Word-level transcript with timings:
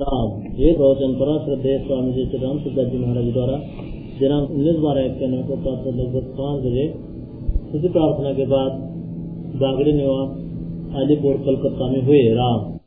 ये 0.00 0.72
पर 0.72 1.44
श्रद्धे 1.44 1.86
स्वामी 1.86 2.12
जी 2.12 2.26
श्री 2.26 2.38
राम 2.38 2.58
सिद्धार्थ 2.58 2.88
जी 2.88 2.98
महाराज 2.98 3.24
द्वारा 3.24 3.56
दिनांक 4.20 4.50
उन्नीस 4.50 4.76
बारह 4.76 5.00
एक 5.00 5.12
इक्यानवे 5.12 5.42
को 5.42 5.56
प्राप्त 5.56 5.86
लगभग 5.86 6.34
पाँच 6.40 6.60
बजे 6.60 6.84
इसी 7.78 7.88
प्रार्थना 7.88 8.32
के 8.32 8.46
बाद 8.46 8.90
बागड़ी 9.60 9.92
निवास, 9.92 10.30
अलीपुर, 10.96 11.34
कलकत्ता 11.34 11.86
में 11.86 12.06
हुए 12.06 12.34
राम। 12.34 12.80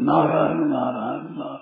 नारायण 0.00 0.58
नारायण 0.58 1.22
नारायण। 1.22 1.59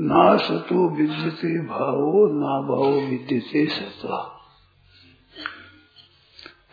ना 0.00 0.36
सतो 0.36 0.96
विद्यते 0.96 1.60
भावो 1.60 2.26
ना 2.26 2.60
भावो 2.68 3.00
विद्यते 3.00 3.66
सता। 3.66 4.40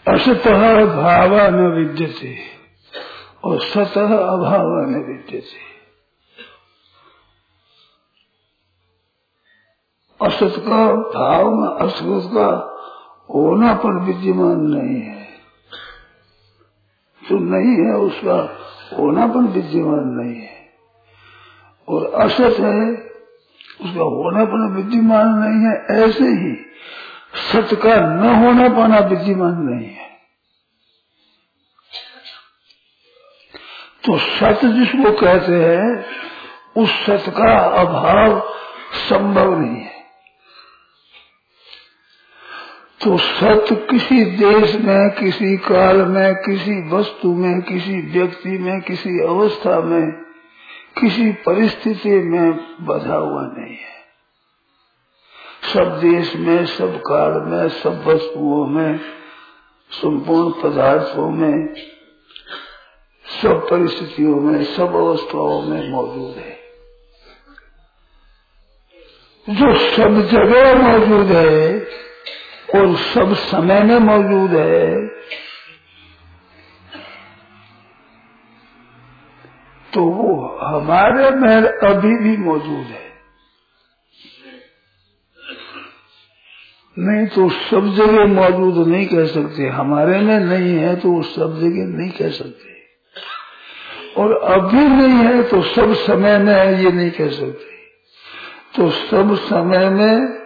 असतः 0.07 0.85
भाव 0.85 1.35
न 1.35 1.67
विद्यते 1.77 2.37
और 3.43 3.61
सतः 3.61 4.17
अभाव 4.17 4.67
न 4.67 5.05
विद्यते। 5.07 5.73
असत 10.21 10.55
का 10.59 10.93
भाव 10.93 11.55
में 11.55 11.67
असत 11.67 12.29
का 12.33 12.47
होना 13.35 13.73
पर 13.73 13.99
विद्यमान 13.99 14.59
नहीं 14.59 15.01
है। 15.01 15.27
जो 17.29 17.39
नहीं 17.39 17.85
है 17.85 17.95
उसका 17.95 18.57
होना 18.97 19.27
पर 19.27 19.39
विद्यमान 19.39 20.03
नहीं 20.03 20.41
है। 20.41 20.69
और 21.89 22.13
असत 22.13 22.59
है 22.59 23.02
उसका 23.83 24.01
होना 24.01 24.45
पाना 24.45 24.75
विद्यमान 24.75 25.27
नहीं 25.27 25.65
है, 25.65 26.03
ऐसे 26.05 26.23
ही 26.23 26.55
सत 27.35 27.75
का 27.75 27.95
न 27.95 28.43
होना 28.43 28.69
पाना 28.69 28.99
विद्यमान 28.99 29.53
नहीं 29.53 29.89
है। 29.89 30.03
तो 34.05 34.17
सत 34.17 34.65
जिसको 34.65 35.11
कहते 35.11 35.51
हैं, 35.51 36.05
उस 36.77 36.89
सत 36.89 37.23
का 37.29 37.57
अभाव 37.57 38.49
संभव 39.09 39.59
नहीं 39.59 39.81
है। 39.81 39.93
तो 43.03 43.17
सत्य 43.17 43.75
किसी 43.75 44.25
देश 44.25 44.75
में, 44.75 45.09
किसी 45.09 45.57
काल 45.57 45.97
में, 45.97 46.35
किसी 46.35 46.89
वस्तु 46.89 47.33
में, 47.33 47.61
किसी 47.61 48.01
व्यक्ति 48.01 48.49
में, 48.49 48.81
किसी 48.81 49.09
अवस्था 49.23 49.79
में 49.81 50.32
किसी 50.99 51.31
परिस्थिति 51.31 52.09
में 52.09 52.51
बधा 52.85 53.15
हुआ 53.15 53.41
नहीं 53.41 53.77
है। 53.77 53.93
सब 55.73 55.99
देश 55.99 56.35
में, 56.35 56.65
सब 56.65 57.01
काल 57.01 57.41
में, 57.41 57.69
सब 57.69 58.03
वस्तुओं 58.07 58.67
में, 58.67 58.99
संपूर्ण 59.91 60.61
पदार्थों 60.61 61.29
में, 61.29 61.73
सब 63.41 63.67
परिस्थितियों 63.71 64.35
में, 64.35 64.63
सब 64.63 64.95
अवस्थाओं 64.95 65.61
में 65.61 65.89
मौजूद 65.89 66.35
है। 66.37 66.59
जो 69.49 69.75
सब 69.75 70.27
जगह 70.27 70.75
मौजूद 70.75 71.27
है 71.27 71.79
और 72.75 72.95
सब 72.95 73.33
समय 73.33 73.83
में 73.83 73.99
मौजूद 73.99 74.51
है। 74.51 75.07
तो 79.93 80.03
वो 80.03 80.57
हमारे 80.57 81.29
में 81.31 81.55
अभी 81.89 82.17
भी 82.19 82.37
मौजूद 82.37 82.85
है। 82.85 83.03
नहीं 86.97 87.27
तो 87.27 87.49
सब 87.49 87.93
जगह 87.95 88.25
मौजूद 88.25 88.87
नहीं 88.87 89.05
कह 89.07 89.25
सकते। 89.25 89.67
हमारे 89.67 90.19
में 90.19 90.39
नहीं 90.39 90.77
है 90.77 90.95
तो 90.95 91.11
वो 91.11 91.21
सब 91.21 91.59
जगह 91.59 91.97
नहीं 91.97 92.11
कह 92.11 92.29
सकते। 92.29 92.73
और 94.17 94.33
अभी 94.43 94.87
नहीं 94.87 95.25
है 95.25 95.43
तो 95.43 95.61
सब 95.61 95.93
समय 95.93 96.37
में 96.37 96.53
है, 96.53 96.83
ये 96.83 96.91
नहीं 96.91 97.11
कह 97.11 97.29
सकते। 97.29 97.71
तो 98.75 98.89
सब 98.89 99.35
समय 99.35 99.89
में 99.89 100.43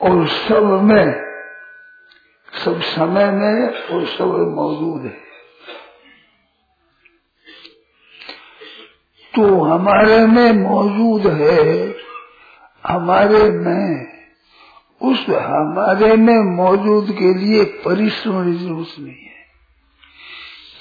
और 0.00 0.26
सब 0.26 0.80
में, 0.82 1.24
सब 2.64 2.80
समय 2.80 3.30
में 3.30 3.68
और 3.68 4.06
सब 4.06 4.52
मौजूद 4.56 5.06
है। 5.06 5.27
तो 9.38 9.64
हमारे 9.64 10.26
में 10.26 10.52
मौजूद 10.52 11.26
है, 11.26 11.94
हमारे 12.86 13.50
में, 13.50 14.06
उस 15.02 15.28
हमारे 15.28 16.16
में 16.16 16.56
मौजूद 16.56 17.10
के 17.10 17.34
लिए 17.34 17.64
परिश्रम 17.64 18.52
ज़रूरत 18.52 18.88
नहीं 18.98 19.14
है। 19.14 19.44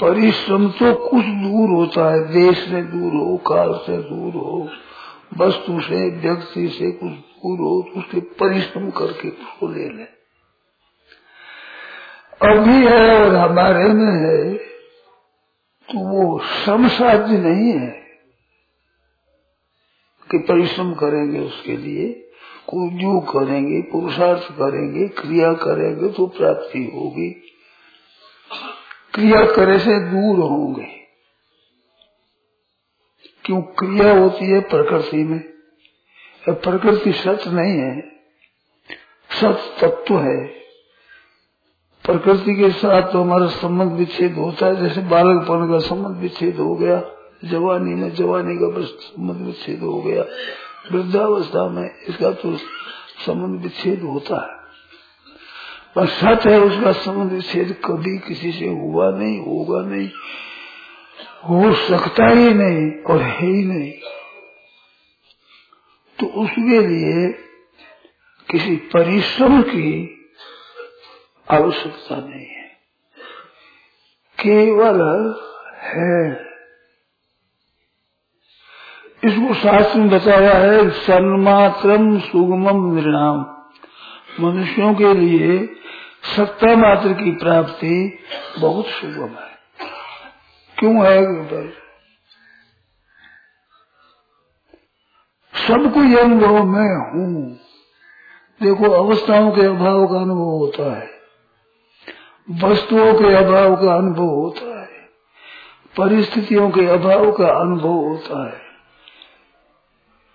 परिश्रम 0.01 0.67
तो 0.69 0.93
कुछ 0.93 1.25
दूर 1.25 1.69
होता 1.69 2.13
है, 2.13 2.33
देश 2.33 2.57
से 2.57 2.81
दूर 2.81 3.13
हो, 3.13 3.37
काल 3.37 3.73
से 3.73 3.97
दूर 3.97 4.33
हो, 4.33 4.69
वस्तु 5.37 5.81
से, 5.81 6.09
व्यक्ति 6.09 6.67
से 6.67 6.91
कुछ 6.91 7.11
दूर 7.11 7.59
हो 7.59 7.81
तो 7.81 7.99
उसके 7.99 8.19
परिश्रम 8.19 8.89
करके 8.89 9.29
उसको 9.29 9.67
ले 9.67 9.89
लें। 9.89 10.07
अभी 12.51 12.85
है 12.87 13.25
और 13.25 13.35
हमारे 13.35 13.87
में 13.87 14.13
है 14.13 14.53
तो 15.89 15.99
वो 15.99 16.39
श्रम 16.39 16.87
नहीं 17.31 17.71
है। 17.71 18.06
कि 20.31 20.37
परिश्रम 20.37 20.93
करेंगे 20.93 21.39
उसके 21.39 21.77
लिए 21.77 22.23
जो 22.73 23.19
करेंगे, 23.19 23.81
पुरुषार्थ 23.81 24.51
करेंगे, 24.51 25.07
क्रिया 25.07 25.53
करेंगे 25.53 26.09
तो 26.09 26.25
प्राप्ति 26.27 26.91
होगी। 26.95 27.29
क्रिया 29.13 29.45
करे 29.45 29.79
से 29.79 29.99
दूर 29.99 30.39
होंगे। 30.39 30.87
क्यों? 33.45 33.61
क्रिया 33.61 34.17
होती 34.19 34.45
है 34.45 34.59
प्रकृति 34.59 35.23
में। 35.23 35.39
प्रकृति 36.49 37.11
सच 37.13 37.47
नहीं 37.47 37.77
है, 37.77 38.01
सच 39.29 39.81
तत्व 39.81 40.19
है। 40.19 40.47
प्रकृति 42.05 42.55
के 42.55 42.69
साथ 42.71 43.11
तो 43.11 43.21
हमारा 43.21 43.47
संबंध 43.47 43.91
विच्छेद 43.91 44.33
होता 44.33 44.65
है, 44.65 44.75
जैसे 44.75 45.01
बालकपन 45.01 45.67
का 45.71 45.79
संबंध 45.79 46.17
विच्छेद 46.17 46.55
हो 46.55 46.75
गया। 46.75 46.99
जवानी 47.45 47.95
में, 47.95 48.13
जवानी 48.13 48.55
का 48.55 48.81
संबंध 48.81 49.47
विच्छेद 49.47 49.79
हो 49.79 50.01
गया। 50.01 50.25
वृद्धावस्था 50.91 51.69
में 51.69 51.95
इसका 52.09 52.31
तो 52.31 52.57
संबंध 53.25 53.61
विच्छेद 53.61 54.01
होता 54.01 54.51
है। 54.51 54.57
पर 55.95 56.07
सच 56.07 56.47
है, 56.47 56.59
उसका 56.59 56.91
संबंध 56.91 57.31
विच्छेद 57.31 57.81
कभी 57.85 58.17
किसी 58.17 58.51
से 58.51 58.67
हुआ 58.67 59.11
नहीं, 59.11 59.39
होगा 59.39 59.89
नहीं, 59.89 60.09
हो 61.49 61.73
सकता 61.73 62.27
ही 62.27 62.53
नहीं 62.53 63.03
और 63.03 63.21
है 63.21 63.47
ही 63.47 63.65
नहीं। 63.65 63.93
तो 66.19 66.25
उसके 66.25 66.87
लिए 66.87 67.31
किसी 68.51 68.75
परिश्रम 68.75 69.61
की 69.61 70.19
आवश्यकता 71.51 72.15
नहीं 72.15 72.47
है। 72.47 72.67
केवल 74.39 75.01
है 75.77 76.46
इसको 79.27 79.53
शास्त्र 79.53 79.99
में 79.99 80.09
बताया 80.09 80.53
है 80.53 80.89
सन्मात्रम 80.89 82.19
सुगमम 82.19 82.95
निर्णाम। 82.95 83.45
मनुष्यों 84.39 84.93
के 84.93 85.13
लिए 85.13 85.69
सत्ता 86.37 86.75
मात्र 86.75 87.13
की 87.13 87.31
प्राप्ति 87.31 88.19
बहुत 88.59 88.85
सुगम 88.85 89.29
है। 89.29 89.57
क्यों 90.79 91.05
है 91.05 91.67
सबको 95.67 96.03
ये 96.03 96.19
अनुभव 96.19 96.63
मैं 96.63 97.11
हूँ। 97.13 97.59
देखो, 98.63 98.91
अवस्थाओं 98.91 99.51
के 99.51 99.61
अभाव 99.61 100.07
का 100.07 100.19
अनुभव 100.19 100.41
होता 100.41 100.97
है। 100.97 101.09
वस्तुओं 102.63 103.13
के 103.13 103.33
अभाव 103.33 103.75
का 103.75 103.95
अनुभव 103.95 104.25
होता 104.25 104.81
है। 104.81 104.97
परिस्थितियों 105.97 106.69
के 106.69 106.85
अभाव 106.85 107.31
का 107.31 107.47
अनुभव 107.47 107.93
होता 107.93 108.47
है। 108.47 108.66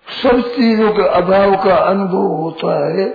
सब 0.07 0.41
चीज़ों 0.55 0.93
के 0.93 1.07
अभाव 1.07 1.63
का 1.63 1.75
अनुभव 1.75 2.27
होता 2.35 2.97
है, 2.97 3.09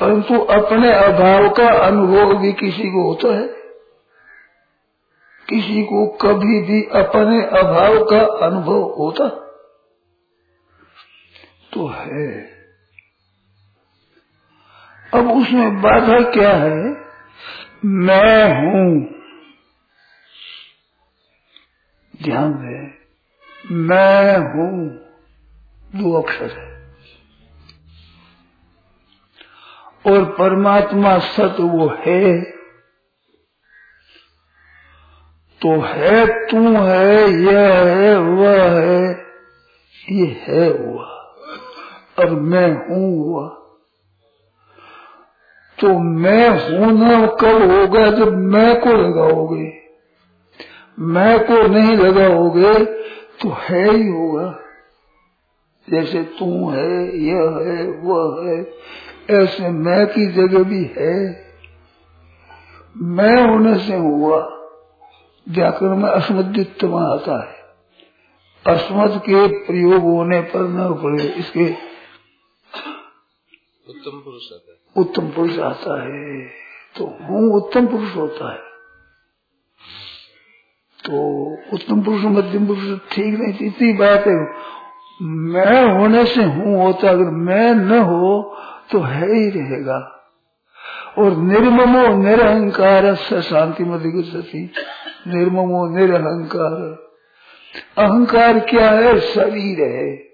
परंतु 0.00 0.38
अपने 0.38 0.92
अभाव 0.92 1.50
का 1.50 1.68
अनुभव 1.68 2.36
भी 2.36 2.52
किसी 2.52 2.82
को 2.82 3.02
होता 3.02 3.34
है। 3.36 3.46
किसी 5.48 5.82
को 5.82 6.06
कभी 6.06 6.62
भी 6.62 6.82
अपने 6.82 7.42
अभाव 7.42 8.04
का 8.04 8.46
अनुभव 8.46 8.82
होता 8.98 9.28
तो 11.72 11.86
है। 11.88 12.50
अब 15.14 15.30
उसमें 15.30 15.82
बाधा 15.82 16.30
क्या 16.30 16.52
है? 16.56 16.96
मैं 17.84 18.44
हूँ। 18.54 19.14
ध्यान 22.22 22.52
दे 22.52 23.00
मैं 23.74 24.38
हूँ। 24.38 25.09
दो 25.96 26.22
अक्षर 26.22 26.50
है। 26.50 26.70
और 30.06 30.24
परमात्मा 30.24 31.18
सत 31.18 31.56
वो 31.60 31.94
है। 31.98 32.42
तो 35.62 35.80
है 35.80 36.26
तू 36.26 36.76
है, 36.76 37.30
यह 37.30 37.74
है, 37.74 38.18
वह 38.18 38.80
है, 38.80 39.26
ये 40.10 40.44
है 40.48 40.78
हुआ। 40.78 41.04
और 42.18 42.30
मैं 42.30 42.72
हूँ 42.72 43.18
हुआ। 43.18 43.48
तो 45.80 45.98
मैं 45.98 46.48
होना 46.48 47.26
कब 47.26 47.70
होगा 47.70 48.10
जब 48.10 48.36
मैं 48.36 48.80
को 48.80 48.90
लगाओगे। 48.90 49.82
मैं 50.98 51.46
को 51.46 51.66
नहीं 51.66 51.96
लगाओगे 51.96 52.84
तो 53.42 53.48
है 53.48 53.90
ही 53.90 54.08
होगा। 54.08 54.58
जैसे 55.88 56.22
तू 56.22 56.70
है 56.70 57.18
यह 57.18 57.58
है 57.60 57.84
वह 58.00 58.48
है 58.48 58.58
ऐसे 59.40 59.68
मैं 59.68 60.06
की 60.06 60.26
जगह 60.26 60.62
भी 60.62 60.84
है। 60.98 61.14
मैं 62.96 63.50
होने 63.50 63.78
से 63.78 63.96
हुआ 63.96 64.38
व्याकरण 65.48 65.96
में 65.96 66.08
अस्मद्युत्तम 66.10 66.94
आता 66.94 67.50
है। 67.50 67.58
अस्मद 68.66 69.18
के 69.18 69.46
प्रयोग 69.66 70.02
होने 70.02 70.40
पर 70.40 70.60
न 70.60 70.94
पड़े 70.94 71.24
इसके 71.24 71.70
उत्तम 73.86 74.18
पुरुष 74.20 74.52
आता 74.52 74.72
है। 74.72 74.78
उत्तम 74.96 75.30
पुरुष 75.30 75.58
आता 75.58 76.02
है। 76.02 76.48
तो 76.96 77.04
हूँ 77.04 77.54
उत्तम 77.56 77.86
पुरुष 77.86 78.16
होता 78.16 78.52
है। 78.52 78.58
तो 81.04 81.22
उत्तम 81.72 82.02
पुरुष 82.02 82.24
मध्यम 82.24 82.66
पुरुष 82.66 82.98
ठीक 83.12 83.34
नहीं 83.34 83.66
इतनी 83.66 83.92
बात 83.92 84.26
है। 84.26 84.70
मैं 85.22 85.98
होने 85.98 86.24
से 86.24 86.42
हूँ 86.42 86.82
होता 86.82 87.10
अगर 87.10 87.24
मैं 87.24 87.74
न 87.74 87.98
हो 87.98 88.56
तो 88.92 89.00
है 89.00 89.34
ही 89.34 89.50
रहेगा। 89.50 90.16
और 91.18 91.36
निर्ममो 91.36 92.22
निरहंकार 92.22 93.14
से 93.14 93.42
शांति 93.42 93.84
मध्य 93.84 94.22
सती 94.22 94.70
निर्ममो 95.26 95.96
निरहंकार। 95.96 97.10
अहंकार 98.04 98.58
क्या 98.58 98.90
है? 98.90 99.20
शरीर 99.20 99.80
है। 99.80 100.30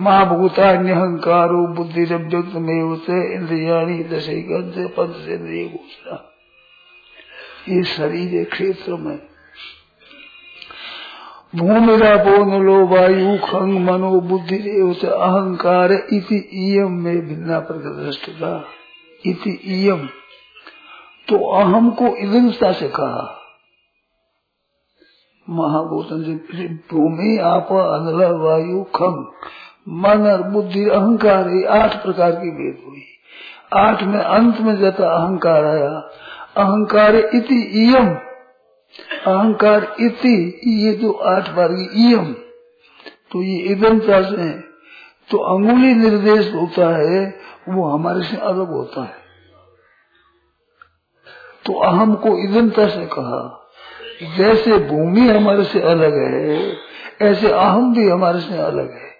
महाभूता 0.00 0.72
निहंकारो 0.72 1.66
बुद्धि 1.66 2.04
व्यक्त 2.04 2.52
में 2.54 2.82
होते 2.82 3.34
इंद्रियाणी 3.34 4.04
दशे 4.04 4.86
पद 4.86 5.12
से 5.26 5.34
इंद्रिय 5.34 5.68
घोषणा 5.68 6.28
ये 7.68 7.82
शरीर 7.82 8.38
है, 8.38 8.44
क्षेत्र 8.44 8.92
में। 8.94 9.31
भूमिरापो 11.56 12.30
नलो 12.30 12.86
वायु 12.86 13.38
खंग 13.38 13.90
मनो 13.90 14.20
बुद्धि 14.20 14.56
अहंकार 15.04 15.92
इति 15.92 16.50
इयम 16.52 16.92
में 16.92 17.28
भिन्ना 17.28 17.58
प्रदृष्टता। 17.58 18.64
इति 19.26 19.60
इयम 19.64 20.06
तो 21.28 21.52
अहम 21.52 21.90
को 21.90 22.16
इदंता 22.16 22.72
से 22.72 22.88
कहा। 22.88 23.38
महाभूतन 25.50 26.22
से 26.22 26.68
भूमि, 26.68 27.38
आप, 27.38 27.68
अनल, 27.72 28.32
वायु, 28.32 28.82
खंग, 28.82 29.26
मन 29.88 30.30
और 30.30 30.42
बुद्धि, 30.42 30.88
अहंकार 30.88 31.66
आठ 31.66 32.02
प्रकार 32.02 32.32
की 32.32 32.50
भेद 32.50 32.82
हुई। 32.86 33.02
आठ 33.74 34.02
में 34.02 34.20
अंत 34.20 34.60
में 34.60 34.76
जाता 34.76 35.06
अहंकार 35.06 35.64
आया, 35.64 35.98
अहंकार 36.56 37.16
इति 37.16 37.88
इयम 37.88 38.31
अहंकार 39.26 39.96
इति, 40.00 40.36
ये 40.82 40.92
जो 40.92 41.12
आठ 41.28 41.50
बार 41.50 41.72
की 41.72 42.08
इयम 42.08 42.32
तो 43.32 43.42
ये 43.42 43.58
इदमता 43.72 44.20
से 44.22 44.50
तो 45.30 45.38
अंगुली 45.48 45.92
निर्देश 45.94 46.52
होता 46.54 46.88
है, 46.96 47.20
वो 47.68 47.88
हमारे 47.88 48.22
से 48.22 48.36
अलग 48.38 48.70
होता 48.70 49.02
है। 49.02 49.20
तो 51.66 51.78
अहम 51.82 52.14
को 52.16 52.36
इदमता 52.40 52.86
से 52.88 53.06
कहा, 53.12 53.40
जैसे 54.36 54.78
भूमि 54.88 55.28
हमारे 55.28 55.64
से 55.64 55.80
अलग 55.82 56.14
है, 56.24 56.58
ऐसे 57.22 57.50
अहम 57.50 57.92
भी 57.94 58.08
हमारे 58.08 58.40
से 58.40 58.58
अलग 58.58 58.92
है। 58.92 59.10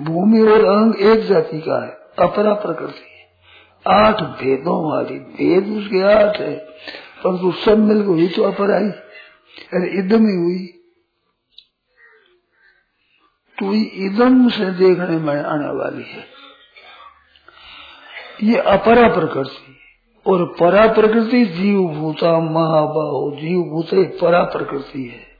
भूमि 0.00 0.42
और 0.42 0.64
अहंग 0.66 1.00
एक 1.06 1.24
जाति 1.26 1.60
का 1.60 1.82
है 1.84 2.26
अपरा 2.26 2.54
प्रकृति 2.56 3.10
आठ 3.86 4.22
भेदों 4.40 4.80
वाली, 4.84 5.18
भेद 5.18 5.68
उसके 5.76 6.02
आठ 6.12 6.40
है, 6.40 6.54
परंतु 7.24 7.52
सब 7.60 7.78
मिल 7.78 8.02
हुई 8.02 8.28
तो 8.28 8.42
अपराई 8.42 8.90
अरे 9.58 9.98
इदम 9.98 10.26
ही 10.26 10.36
हुई। 10.36 10.66
तो 13.58 13.72
इदम 14.06 14.48
से 14.48 14.70
देखने 14.70 15.16
में 15.16 15.42
आने 15.42 15.68
वाली 15.68 16.02
है। 16.02 16.24
ये 18.42 18.56
अपरा 18.56 19.08
प्रकृति 19.08 19.76
और 20.26 20.56
परा 20.60 20.86
प्रकृति 20.86 21.44
जीव 21.44 21.82
भूता 21.82 22.40
महाबाहो। 22.40 23.36
जीव 23.36 23.62
भूत 23.62 24.18
परा 24.20 24.42
प्रकृति 24.42 25.04
है। 25.04 25.32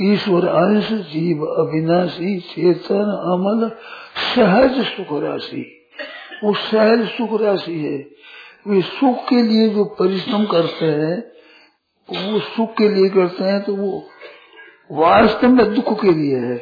ईश्वर 0.00 0.46
अंश, 0.46 0.88
जीव 0.92 1.44
अविनाशी, 1.44 2.40
चेतन, 2.40 3.04
अमल, 3.34 3.70
सहज 4.34 4.86
सुख 4.86 5.22
राशि 5.22 5.88
वो 6.44 6.54
सहज 6.54 7.08
सुख 7.08 7.40
राशि 7.40 7.80
है। 7.80 8.10
वे 8.66 8.82
सुख 8.82 9.28
के 9.28 9.42
लिए 9.42 9.68
जो 9.68 9.84
परिश्रम 9.84 10.46
करते 10.46 10.86
हैं 10.86 11.35
वो 12.10 12.40
सुख 12.40 12.76
के 12.76 12.88
लिए 12.88 13.08
करते 13.08 13.44
हैं 13.44 13.62
तो 13.62 13.74
वो 13.76 14.10
वास्तव 14.92 15.48
में 15.48 15.74
दुख 15.74 16.00
के 16.02 16.10
लिए 16.10 16.36
है। 16.36 16.56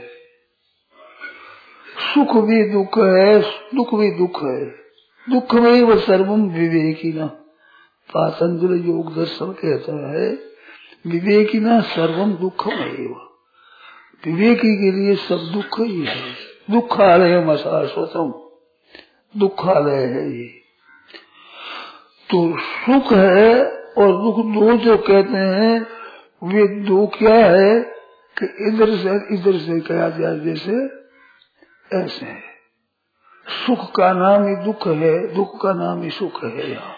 सुख 2.14 2.36
भी 2.44 2.62
दुख 2.70 2.98
है, 2.98 3.40
दुख 3.74 3.94
भी 3.94 4.10
दुख 4.10 4.42
है। 4.42 4.64
दुख 5.30 5.54
में 5.54 5.82
वो 5.82 5.96
सर्वम 5.96 6.48
विवेकी 6.50 7.12
न 7.12 7.26
पातंजल 8.10 8.86
योग 8.86 9.14
दर्शन 9.14 9.52
कहता 9.52 10.12
है 10.12 10.38
विवेकी 11.06 11.58
न 11.58 11.80
सर्वम 11.80 12.32
दुख 12.32 12.66
में 12.66 13.14
विवेकी 14.24 14.76
के 14.76 14.92
लिए 14.92 15.14
सब 15.16 15.36
दुख 15.36 15.80
ही 15.80 16.04
है। 16.04 16.32
दुखालय 16.70 17.34
अशाश्वतम 17.34 18.32
दुखालय 19.36 20.04
है 20.04 20.38
ये। 20.38 20.48
तो 22.30 22.58
सुख 22.58 23.12
है 23.12 23.83
और 23.98 24.22
दुख 24.22 24.36
दो 24.38 24.76
जो 24.76 24.96
कहते 24.96 25.36
हैं, 25.36 25.86
वे 26.44 26.66
दो 26.66 27.06
क्या 27.06 27.34
है 27.34 27.80
कि 28.42 28.68
इधर 28.68 28.96
से 28.96 29.34
इधर 29.34 29.58
से 29.58 29.80
कहा 29.80 30.08
जाए, 30.08 30.40
जैसे 30.40 31.04
ऐसे 31.96 32.26
है। 32.26 32.54
सुख 33.66 33.94
का 33.96 34.12
नाम 34.12 34.48
ही 34.48 34.56
दुख 34.56 34.86
है, 34.86 35.34
दुख 35.34 35.62
का 35.62 35.72
नाम 35.72 36.02
ही 36.02 36.10
सुख 36.10 36.44
है 36.44 36.70
यहाँ। 36.70 36.94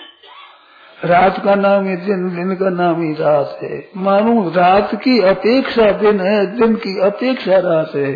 रात 1.04 1.44
का 1.44 1.54
नाम 1.54 1.84
ही 1.84 1.96
दिन 1.96 2.36
दिन 2.36 2.56
का 2.56 2.70
नाम 2.70 3.02
ही 3.02 3.14
रात 3.14 3.58
है। 3.62 3.90
मानो 3.96 4.48
रात 4.50 4.90
की 4.94 5.20
अपेक्षा 5.20 5.92
दिन 5.92 6.20
है, 6.20 6.46
दिन 6.46 6.74
की 6.74 7.00
अपेक्षा 7.00 7.58
रात 7.58 7.92
है। 7.96 8.12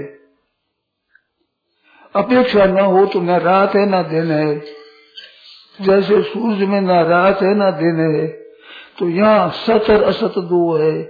अपेक्षा 2.17 2.65
न 2.65 2.81
हो 2.81 3.07
तो 3.07 3.21
न 3.21 3.31
रात 3.31 3.75
है, 3.77 3.87
न 3.87 4.09
दिन 4.09 4.31
है। 4.31 4.63
जैसे 5.81 6.23
सूरज 6.23 6.59
में 6.59 6.81
न 6.81 6.91
रात 6.91 7.43
है, 7.43 7.55
न 7.55 7.71
दिन 7.71 8.15
है। 8.15 8.40
तो 9.01 9.09
यहाँ 9.09 9.51
सत 9.51 9.91
और 9.91 10.03
असत 10.03 10.35
दो 10.39 10.79
है। 10.79 11.03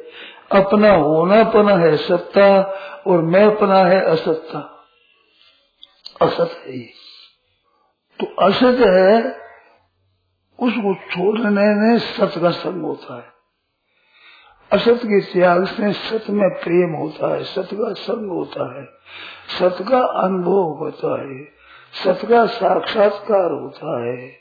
अपना 0.53 0.95
होनापना 0.95 1.77
है 1.77 1.97
सत्ता 1.97 2.61
और 3.07 3.23
मैं 3.23 3.59
पना 3.59 3.79
है 3.79 4.01
असत्ता। 4.01 4.87
असत 6.23 6.63
है 6.67 6.79
ये। 6.79 6.89
तो 8.21 8.27
असत 8.43 8.81
है, 8.81 9.23
उसको 10.61 10.95
छोड़ने 10.95 11.75
में 11.75 11.99
सत 11.99 12.33
का 12.43 12.51
संग 12.51 12.83
होता 12.83 13.17
है। 13.17 13.33
असत 14.73 15.01
के 15.05 15.21
त्याग 15.21 15.65
से 15.65 15.93
सत 15.93 16.25
में 16.31 16.51
प्रेम 16.51 16.95
होता 16.95 17.35
है, 17.35 17.45
सत 17.45 17.69
का 17.73 17.93
संग 17.93 18.31
होता 18.31 18.79
है। 18.79 18.85
सत 19.59 19.85
का 19.89 19.99
अनुभव 19.99 20.63
होता 20.63 21.23
है, 21.23 21.45
सत 22.05 22.27
का 22.29 22.47
साक्षात्कार 22.47 23.51
होता 23.51 24.07
है। 24.07 24.33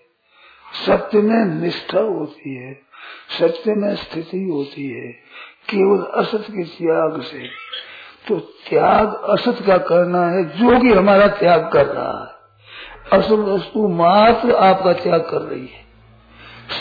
सत्य 0.86 1.22
में 1.22 1.62
निष्ठा 1.62 2.00
होती 2.00 2.56
है। 2.56 2.88
सत्य 3.39 3.74
में 3.74 3.96
स्थिति 3.96 4.50
होती 4.53 4.89
है, 4.89 5.12
केवल 5.70 6.03
असत 6.03 6.46
के 6.51 6.63
त्याग 6.63 7.22
से। 7.22 7.48
तो 8.27 8.39
त्याग 8.39 9.13
असत 9.13 9.58
का 9.68 9.77
करना 9.77 10.29
है, 10.29 10.44
जो 10.44 10.79
कि 10.79 10.91
हमारा 10.94 11.27
त्याग 11.27 11.70
कर 11.74 11.86
रहा 11.86 12.24
है। 12.24 12.39
असत 13.20 13.32
वस्तु 13.32 13.88
मात्र 13.88 14.56
आपका 14.56 14.94
त्याग 14.94 15.22
कर 15.22 15.41
रही 15.41 15.68
है। 15.68 15.89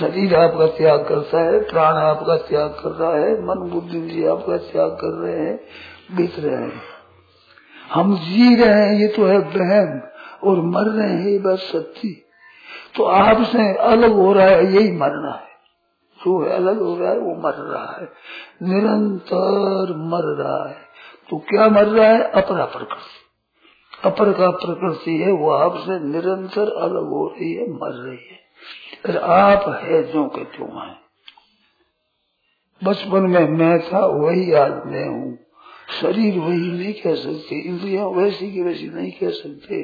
शरीर 0.01 0.37
आपका 0.37 0.67
त्याग 0.67 1.07
करता 1.09 1.45
है, 1.45 1.61
प्राण 1.61 1.95
आपका 1.95 2.37
त्याग 2.37 2.69
कर 2.69 2.91
रहा 2.91 3.17
है, 3.17 3.33
मन 3.43 3.71
बुद्धि 3.71 4.01
जी 4.01 4.27
आपका 4.27 4.57
त्याग 4.57 4.91
कर 4.91 5.13
रहे 5.13 5.39
हैं, 5.39 5.61
बीत 6.17 6.35
रहे 6.39 6.57
हैं। 6.57 6.83
हम 7.93 8.17
जी 8.17 8.55
रहे 8.55 8.87
हैं, 8.87 9.01
ये 9.01 9.09
तो 9.09 9.25
है 9.25 9.39
बहम 9.39 10.01
और 10.45 10.61
मर 10.61 10.83
रहे 10.83 11.13
हैं, 11.13 11.29
ये 11.29 11.39
बात 11.39 11.59
सच्ची। 11.59 12.25
तो 12.97 13.05
आपसे 13.05 13.77
अलग 13.77 14.13
हो 14.13 14.33
रहा 14.33 14.47
है, 14.47 14.73
यही 14.73 14.93
मरना 14.93 15.31
है। 15.31 15.48
जो 16.19 16.45
है 16.45 16.51
अलग 16.51 16.81
हो 16.81 16.99
रहा 16.99 17.11
है 17.11 17.19
वो 17.19 17.35
मर 17.35 17.55
रहा 17.55 17.97
है। 18.01 18.13
निरंतर 18.63 19.97
मर 19.97 20.45
रहा 20.45 20.69
है। 20.69 20.77
तो 21.31 21.39
क्या 21.39 21.69
मर 21.69 21.85
रहा 21.85 22.09
है? 22.09 22.23
अपरा 22.23 22.65
प्रकृति। 22.65 23.29
अपर 24.05 24.33
का 24.33 24.51
प्रकृति 24.51 25.19
है, 25.19 25.33
वो 25.33 25.51
आपसे 25.51 26.01
निरंतर 26.01 26.69
अलग 26.71 27.09
हो 27.09 27.29
रही 27.29 27.53
है, 27.55 27.71
मर 27.71 27.93
रही 27.93 28.29
है। 28.31 28.39
फिर 29.07 29.19
आप 29.19 29.69
है 29.69 30.13
जो 30.13 30.25
के 30.25 30.45
त्यों 30.45 30.89
है। 30.89 30.97
बचपन 32.85 33.21
में 33.21 33.49
मैं 33.49 33.93
था, 33.93 34.07
वही 34.07 34.53
आज 34.53 34.71
मैं 34.71 35.09
हूँ। 35.09 35.39
शरीर 35.89 36.39
वही 36.39 36.71
नहीं 36.73 36.93
कह 36.93 37.15
सकते, 37.15 37.57
इंद्रिया 37.61 38.07
वैसी 38.07 38.51
की 38.53 38.63
वैसी 38.63 38.89
नहीं 38.89 39.11
कह 39.11 39.31
सकते। 39.31 39.83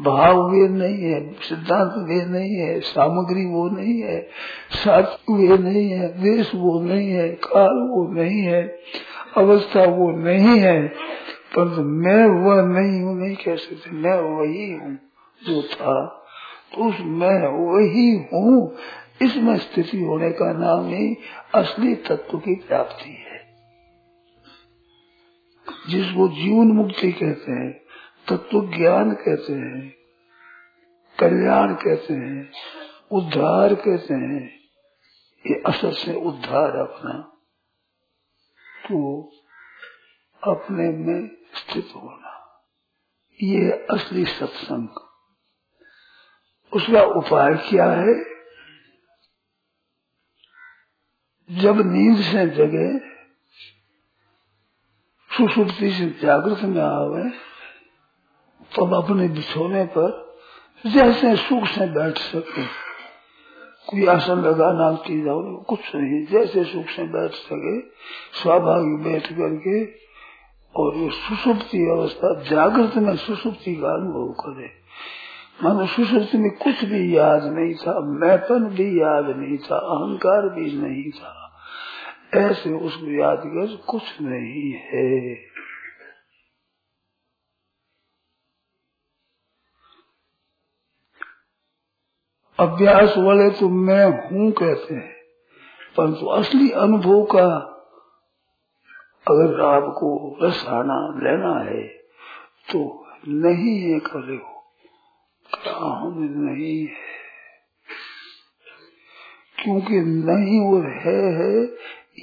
भाव 0.00 0.40
वे 0.50 0.68
नहीं 0.68 1.02
है, 1.02 1.20
सिद्धांत 1.42 1.94
वे 2.08 2.24
नहीं 2.26 2.56
है, 2.56 2.78
सामग्री 2.80 3.44
वो 3.46 3.68
नहीं 3.68 4.00
है 4.02 4.20
साथ 4.74 5.16
वे 5.30 5.58
नहीं 5.58 5.88
है 5.90 6.08
देश 6.22 6.54
वो 6.54 6.80
नहीं 6.80 7.08
है, 7.10 7.28
काल 7.44 7.78
वो 7.90 8.06
नहीं 8.12 8.40
है, 8.40 8.62
अवस्था 9.36 9.84
वो 9.84 10.10
नहीं 10.10 10.58
है, 10.60 10.80
परंतु 11.56 11.82
मैं 11.82 12.24
वह 12.40 12.62
नहीं 12.62 13.00
हूँ, 13.02 13.16
नहीं 13.16 13.36
कह 13.36 13.56
सकते। 13.56 13.90
मैं 13.90 14.18
वही 14.20 14.70
हूँ 14.72 14.98
जो 15.42 15.62
था 15.62 16.04
तो 16.74 16.88
उस 16.88 17.00
मैं 17.00 17.38
वही 17.48 18.10
हूँ। 18.32 18.76
इसमें 19.22 19.56
स्थिति 19.58 19.98
होने 19.98 20.30
का 20.30 20.52
नाम 20.52 20.88
ही 20.88 21.16
असली 21.54 21.94
तत्व 21.94 22.38
की 22.38 22.54
प्राप्ति 22.54 23.10
है। 23.10 23.35
जिसको 25.88 26.28
जीवन 26.28 26.66
मुक्ति 26.66 27.12
कहते 27.12 27.52
हैं, 27.52 27.72
तत्व 28.28 28.76
ज्ञान 28.76 29.12
कहते 29.12 29.52
हैं, 29.52 29.94
कल्याण 31.20 31.74
कहते 31.74 32.14
हैं, 32.14 32.52
उद्धार 33.10 33.74
कहते 33.74 34.14
हैं, 34.14 34.60
ये 35.46 35.62
असल 35.66 35.92
से 35.92 36.14
उद्धार 36.14 36.76
अपना 36.76 37.32
तो 38.88 39.22
अपने 40.42 40.88
में 40.88 41.28
स्थित 41.54 41.88
होना, 41.96 42.62
ये 43.42 43.70
असली 43.70 44.24
सत्संग। 44.24 44.88
उसका 46.72 47.02
उपाय 47.02 47.54
क्या 47.54 47.90
है? 47.92 48.36
जब 51.50 51.80
नींद 51.80 52.16
से 52.16 52.46
जगे 52.46 53.15
सुसुप्ति 55.36 55.90
से 55.90 56.06
जागृत 56.22 56.62
में 56.66 56.82
आवे 56.82 57.28
तब 58.72 58.94
अपने 58.94 59.28
बिछोने 59.30 59.84
पर 59.96 60.10
जैसे 60.84 61.34
सुख 61.38 61.66
से 61.68 61.86
बैठ 61.92 62.18
सके 62.20 62.64
कोई 63.88 64.06
आसन 64.06 64.40
लगा 64.42 64.70
ना 64.72 64.90
की 65.02 65.20
जाओ 65.24 65.42
कुछ 65.68 65.94
नहीं 65.94 66.24
जैसे 66.26 66.64
सुख 66.64 66.88
से 66.90 67.02
बैठ 67.10 67.34
सके 67.40 67.78
स्वाभाविक 68.40 68.98
बैठ 69.04 69.32
करके 69.32 69.76
और 70.74 70.96
ये 70.96 71.10
सुसुप्ति 71.10 71.78
अवस्था 71.90 72.32
जागृत 72.48 72.96
में 73.02 73.14
सुसुप्ति 73.18 73.74
का 73.74 73.92
अनुभव 73.92 74.32
करे 74.40 74.70
मानो 75.62 75.86
सुसुप्ति 75.86 76.38
में 76.38 76.50
कुछ 76.56 76.84
भी 76.84 77.02
याद 77.16 77.44
नहीं 77.52 77.74
था 77.74 77.98
मैपन 78.16 78.68
भी 78.76 78.88
याद 79.00 79.36
नहीं 79.36 79.58
था 79.60 79.76
अहंकार 79.92 80.48
भी 80.54 80.70
नहीं 80.78 81.10
था 81.10 81.45
ऐसे 82.32 82.72
उसको 82.78 83.10
याद 83.12 83.42
कर 83.46 83.76
कुछ 83.86 84.20
नहीं 84.22 84.72
है। 84.84 85.34
अभ्यास 92.58 93.14
वाले 93.18 93.48
तो 93.50 93.68
मैं 93.68 94.04
हूँ 94.04 94.50
कहते 94.52 94.94
हैं, 94.94 95.14
परंतु 95.96 96.26
असली 96.32 96.70
अनुभव 96.82 97.24
का 97.24 97.46
अगर 99.26 99.60
आपको 99.64 100.08
रसाना 100.42 100.98
लेना 101.22 101.58
है 101.60 101.82
तो 102.68 102.80
नहीं 103.28 103.78
है 103.80 103.98
करे 104.00 104.36
हो 104.36 104.62
क्या 105.50 105.74
हम 105.74 106.22
नहीं 106.38 106.78
है। 106.86 107.04
क्योंकि 109.62 110.00
नहीं 110.26 110.60
और 110.66 110.86
है 110.98 111.20
है 111.34 111.64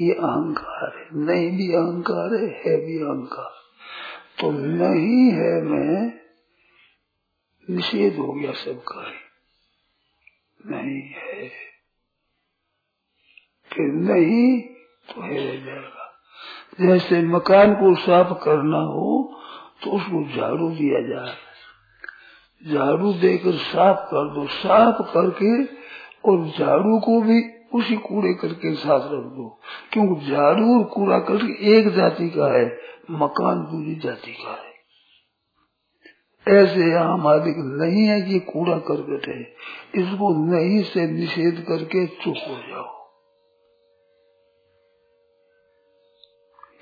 ये 0.01 0.13
अहंकार 0.13 1.00
है। 1.00 1.25
नहीं 1.25 1.57
भी 1.57 1.73
अहंकार 1.73 2.35
है 2.35 2.47
है 2.47 2.85
भी 2.85 2.97
अहंकार। 2.97 3.51
तो 4.41 4.51
नहीं 4.51 5.31
है 5.31 5.62
मैं, 5.62 6.19
निषेध 7.69 8.15
हो 8.15 8.33
गया 8.33 8.51
सबका 8.51 9.12
नहीं 10.65 11.01
है। 11.01 11.50
कि 13.73 13.81
नहीं 13.81 14.62
तो 15.13 15.21
है 15.21 15.57
रह 15.57 15.65
जाएगा। 15.65 16.13
जैसे 16.81 17.21
मकान 17.21 17.73
को 17.73 17.95
साफ़ 17.95 18.43
करना 18.43 18.77
हो 18.77 19.39
तो 19.83 19.91
उसको 19.91 20.35
झाड़ू 20.35 20.69
दिया 20.69 21.01
जाए। 21.01 21.38
झाड़ू 22.73 23.13
देकर 23.13 23.51
साफ़ 23.51 23.97
कर 23.97 24.33
दो। 24.33 24.47
साफ़ 24.47 25.01
करके 25.01 25.63
और 26.29 26.50
झाड़ू 26.50 27.00
को 27.00 27.21
भी 27.21 27.52
उसी 27.75 27.96
कूड़े 27.96 28.34
करके 28.34 28.75
साथ 28.75 29.00
रख 29.00 29.24
दो। 29.24 29.60
क्योंकि 29.94 30.32
झाड़ू 30.32 30.77
और 30.77 30.84
कूड़ा 30.84 31.20
करके 31.20 31.77
एक 31.77 31.89
जाति 31.89 32.30
का 32.30 32.60
है, 32.60 32.80
मकान 33.12 33.56
दूसरी 33.56 33.96
जाति 33.96 34.32
का 34.32 34.51
है। 34.51 34.74
ऐसे 36.48 36.92
यहाँ 36.92 37.18
मालिक 37.18 37.56
नहीं 37.58 38.06
है 38.06 38.22
कि 38.22 38.39
कूड़ा 38.39 38.77
करकट 38.77 39.27
है 39.27 39.42
इसको 40.03 40.51
नहीं 40.51 40.84
से 40.84 41.08
निषेध 41.08 41.65
करके 41.68 42.08
चुप 42.08 42.36
हो 42.48 42.56
जाओ। 42.70 43.03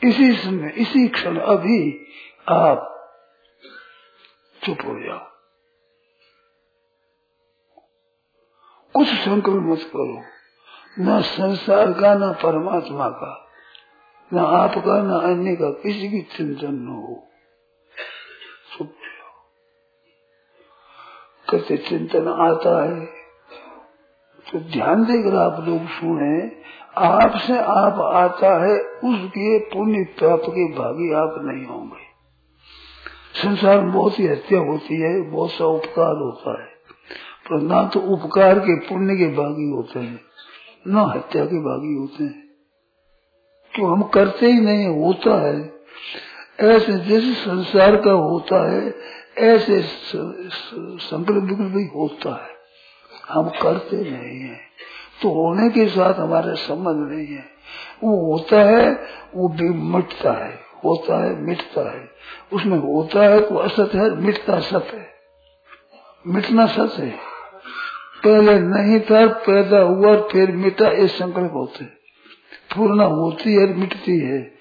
इसी 0.03 0.33
समय, 0.33 0.73
इसी 0.77 1.07
क्षण 1.07 1.37
अभी 1.37 2.05
आप 2.49 2.87
चुप 4.65 4.77
हो 4.85 5.07
जाओ। 5.07 5.31
कुछ 8.97 9.07
संकल्प 9.07 9.63
मत 9.63 9.79
करो। 9.79 10.30
न 10.99 11.21
संसार 11.21 11.93
का, 11.93 12.13
न 12.15 12.33
परमात्मा 12.33 13.09
का, 13.09 13.47
न 14.33 14.37
आपका 14.37 15.01
न 15.03 15.11
अन्य 15.11 15.55
का, 15.55 15.69
किसी 15.69 16.09
की 16.09 16.21
चिंतन 16.21 16.73
न 16.73 16.87
हो। 16.87 17.27
कहते 21.49 21.77
चिंतन 21.77 22.27
आता 22.27 22.83
है? 22.83 23.05
तो 24.51 24.59
ध्यान 24.59 25.03
देकर 25.03 25.35
आप 25.35 25.65
लोग 25.67 25.87
सुने, 25.87 26.61
आपसे 26.97 27.57
आप 27.57 27.99
आता 27.99 28.65
है, 28.65 28.79
उसके 28.81 29.59
पुण्य 29.59 30.03
पाप 30.03 30.39
के 30.39 30.71
भागी 30.71 31.13
आप 31.13 31.35
नहीं 31.37 31.65
होंगे। 31.65 32.11
संसार 33.41 33.81
में 33.81 33.91
बहुत 33.91 34.19
ही 34.19 34.27
हत्या 34.27 34.59
होती 34.59 35.01
है, 35.01 35.21
बहुत 35.21 35.51
सा 35.51 35.65
उपकार 35.65 36.15
होता 36.17 36.61
है, 36.61 36.67
पर 37.49 37.61
ना 37.61 37.87
तो 37.87 37.99
उपकार 37.99 38.59
के 38.59 38.79
पुण्य 38.79 39.15
के 39.15 39.27
भागी 39.27 39.71
होते 39.71 39.99
हैं। 39.99 40.30
न 40.87 40.97
हत्या 40.97 41.45
के 41.45 41.55
भागी 41.55 41.93
होते 41.93 42.23
हैं। 42.23 42.41
तो 43.77 43.85
हम 43.85 44.03
करते 44.03 44.45
ही 44.45 44.61
नहीं, 44.61 44.87
होता 44.87 45.41
है। 45.47 45.73
ऐसे 46.59 46.93
जैसे 46.93 47.33
संसार 47.33 47.95
का 47.95 48.11
होता 48.11 48.71
है, 48.71 48.93
ऐसे 49.37 49.81
संकल्प 50.97 51.43
विकल्प 51.43 51.67
भी 51.67 51.85
होता 51.85 52.43
है। 52.43 52.49
हम 53.29 53.49
करते 53.49 53.97
नहीं 53.97 54.39
है। 54.39 54.59
तो 55.21 55.29
होने 55.29 55.69
के 55.69 55.87
साथ 55.87 56.13
हमारा 56.13 56.53
संबंध 56.53 57.11
नहीं 57.11 57.27
है। 57.27 57.45
वो 58.03 58.31
होता 58.31 58.61
है, 58.61 58.91
वो 59.35 59.49
भी 59.49 59.69
मिटता 59.69 60.45
है, 60.45 60.59
होता 60.85 61.23
है, 61.23 61.41
मिटता 61.41 61.91
है। 61.91 62.09
उसमें 62.53 62.77
होता 62.77 63.23
है 63.23 63.49
तो 63.49 63.55
असत 63.55 63.91
है 63.95 64.15
मिटता 64.15 64.59
सत 64.59 64.87
है। 64.93 65.07
मिटना 66.27 66.65
सच 66.65 66.99
है। 66.99 67.30
पहले 68.23 68.59
नहीं 68.59 68.99
था, 68.99 69.27
पैदा 69.27 69.79
हुआ 69.79 70.15
फिर 70.15 70.51
मिटा, 70.51 70.87
ये 70.87 71.07
संकल्प 71.07 71.51
होते 71.53 71.85
पूर्ण 72.75 73.01
होती 73.01 73.53
है 73.53 73.77
मिटती 73.77 74.19
है। 74.19 74.51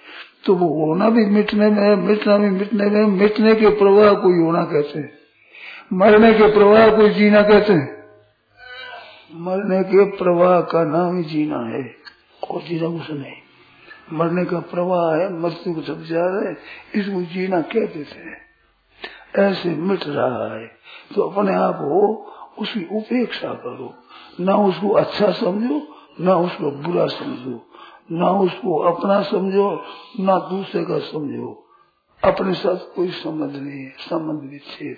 तो 0.45 0.55
वो 0.55 0.67
होना 0.67 1.11
भी 1.11 1.25
मिटने 1.25 1.71
में 1.71 1.83
है, 1.83 1.97
मिटना 1.97 2.39
भी 2.39 2.51
मिटने 2.51 2.87
में 2.87 3.07
मिटने 3.07 3.55
के 3.55 3.69
प्रवाह 3.69 4.15
को 4.15 4.45
होना 4.45 4.65
कहते 4.65 4.99
मरने 5.93 6.35
के 6.35 6.53
प्रवाह 6.53 6.89
को 6.89 7.09
जीना 7.09 7.43
कहते 7.43 7.73
हैं। 7.73 8.05
मरने 9.35 9.83
के 9.83 10.05
प्रवाह 10.05 10.61
का 10.61 10.85
नाम 10.85 11.17
ही 11.17 11.25
जीना 11.25 11.59
है, 11.59 11.95
और 12.51 12.63
जीना 12.63 12.89
कुछ 12.89 13.11
नहीं। 13.11 13.33
मरने 14.13 14.45
का 14.45 14.61
प्रवाह 14.61 15.17
है, 15.17 15.33
मृत्यु 15.33 15.75
को 15.75 15.81
जा 15.81 16.27
रहे 16.27 16.53
इसको 17.01 17.23
जीना 17.23 17.61
कह 17.61 17.81
देते 17.81 18.19
हैं। 18.19 18.41
ऐसे 19.39 19.69
मिट 19.69 20.01
रहा 20.07 20.55
है। 20.55 20.67
तो 21.15 21.23
अपने 21.23 21.55
आप 21.55 21.75
हो 21.75 22.27
उसकी 22.61 22.97
उपेक्षा 22.97 23.49
करो। 23.49 23.95
ना 24.41 24.57
उसको 24.57 24.91
अच्छा 24.91 25.33
समझो, 25.33 25.89
ना 26.21 26.37
उसको 26.37 26.71
बुरा 26.71 27.07
समझो। 27.07 27.67
ना 28.13 28.31
उसको 28.31 28.79
अपना 28.79 29.23
समझो, 29.23 29.83
ना 30.21 30.39
दूसरे 30.39 30.85
का 30.85 30.99
समझो। 30.99 31.67
अपने 32.25 32.55
साथ 32.55 32.77
कोई 32.77 33.09
संबंध 33.09 33.57
नहीं 33.57 33.85
है, 33.85 33.95
संबंध 33.99 34.51
विच्छेद 34.51 34.97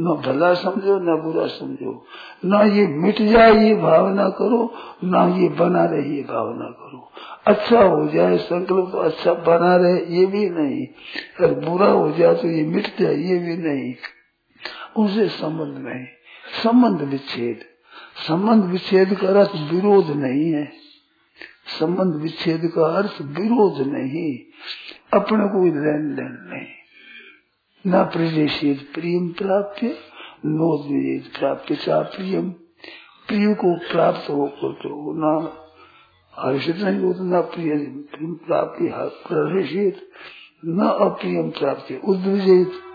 न 0.00 0.22
भला 0.26 0.54
समझो, 0.54 0.98
न 0.98 1.20
बुरा 1.20 1.46
समझो। 1.46 2.06
न 2.44 2.70
ये 2.70 2.86
मिट 2.86 3.22
जाए 3.22 3.64
ये 3.64 3.74
भावना 3.74 4.28
करो, 4.28 4.74
न 5.04 5.38
ये 5.42 5.48
बना 5.48 5.84
रहे 5.84 6.02
ये 6.02 6.22
भावना 6.22 6.64
करो। 6.64 7.10
अच्छा 7.46 7.82
हो 7.82 8.08
जाए, 8.08 8.36
संकल्प 8.36 8.88
तो 8.92 8.98
अच्छा 8.98 9.34
बना 9.34 9.76
रहे, 9.76 10.04
ये 10.04 10.26
भी 10.26 10.50
नहीं। 10.50 10.86
अगर 11.40 11.68
बुरा 11.68 11.86
हो 11.86 12.10
जाए 12.10 12.34
तो 12.34 12.48
ये 12.48 12.64
मिट 12.64 13.00
जाए, 13.00 13.14
ये 13.14 13.38
भी 13.38 13.56
नहीं। 13.56 13.94
उनसे 14.96 15.28
संबंध 15.28 15.78
नहीं। 15.78 16.06
संबंध 16.52 17.08
विच्छेद। 17.08 17.60
संबंध 18.28 18.64
विच्छेद 18.64 19.14
का 19.14 19.28
अर्थ 19.28 19.72
विरोध 19.72 20.10
नहीं 20.10 20.52
है। 20.52 20.72
संबंध 21.80 22.14
विच्छेद 22.14 22.60
का 22.64 22.86
अर्थ 22.86 23.22
विरोध 23.22 23.86
नहीं। 23.86 24.38
अपने 25.20 25.44
कोई 25.44 25.70
लेन 25.70 26.14
देन 26.14 26.50
नहीं। 26.50 26.82
न 27.86 28.04
प्रदेशित 28.04 28.92
प्रियम 28.94 29.28
प्राप्त 29.28 29.84
नो 29.84 29.92
नोदेद 30.46 31.24
प्राप्त 31.38 31.72
चा 31.72 32.00
प्रियम। 32.00 32.50
प्रिय 33.28 33.54
को 33.54 33.78
प्राप्त 33.78 34.30
हो 34.30 34.48
तो 34.48 35.12
न 35.16 35.52
हर्षित 36.38 36.76
नहीं 36.76 37.00
होता 37.00 37.24
न 37.24 37.40
प्रिय 37.40 37.86
प्राप्ति 38.22 40.02
न 40.64 40.80
अप्रियम 41.00 41.50
प्राप्ति 41.50 42.00
उद्विजित। 42.04 42.91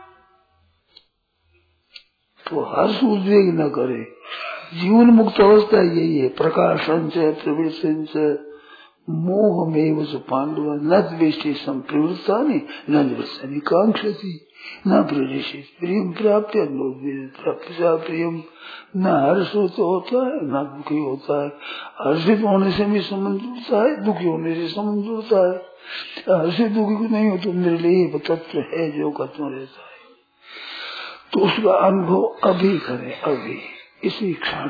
तो 2.50 2.60
हर्ष 2.62 3.04
उद्वेग 3.04 3.60
न 3.60 3.70
करे। 3.70 4.01
जीवन 4.82 5.06
मुक्त 5.06 5.39
अवस्था 5.42 5.82
यही 5.82 6.18
है। 6.18 6.27
प्रकाशन 6.30 7.10
से 7.10 7.32
प्रवृत्ति 7.32 8.06
से 8.10 8.48
मोह 9.10 9.70
में 9.74 10.06
जो 10.06 10.20
पांडव 10.20 10.63
न 10.84 11.01
द्वेष्टि 11.01 11.54
संप्रवृत्ता 11.54 12.38
न 12.42 12.62
निवसनी 12.89 13.60
कांक्षती 13.60 14.34
न 14.88 15.04
प्रदेशित 15.04 15.66
प्राप्त 16.18 16.51
प्राप्त 17.42 17.77
प्रियम 18.08 18.42
न 18.98 19.06
हर्ष 19.06 19.51
तो 19.54 19.94
होता 19.94 20.25
है, 20.25 20.39
न 20.44 20.63
दुखी 20.77 20.98
होता 20.98 21.44
है। 21.44 21.50
हर्षित 22.01 22.39
होने 22.39 22.72
से 22.72 22.86
भी 22.86 23.01
संबंध 23.01 23.39
जुड़ता 23.39 23.84
है, 23.84 24.04
दुखी 24.04 24.25
होने 24.25 24.56
से 24.56 24.68
संबंध 24.68 25.04
जुड़ता 25.04 25.39
है। 25.48 25.58
हर्षित 26.39 26.72
दुखी 26.72 27.13
नहीं 27.13 27.30
हो 27.30 27.38
तो 27.38 27.54
मेरे 27.54 27.77
लिए 27.77 28.20
तत्व 28.20 28.60
है 28.60 28.92
जो 28.92 29.12
खत्म 29.12 29.48
रहता 29.48 29.82
है। 29.82 29.97
तो 31.34 31.39
उसका 31.39 31.88
अनुभव 31.88 32.24
अभी 32.24 32.77
करे, 32.77 33.12
अभी, 33.12 33.62
इसी 34.03 34.34
क्षण। 34.34 34.69